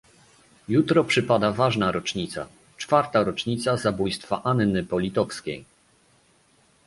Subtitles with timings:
[0.69, 5.65] Jutro przypada ważna rocznica, czwarta rocznica zabójstwa Anny Politowskiej